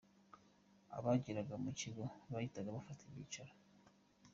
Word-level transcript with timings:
Abageraga 0.97 1.53
mu 1.63 1.71
kigo 1.79 2.03
bahitaga 2.31 2.69
bafata 2.77 3.01
ibyicaro. 3.05 3.53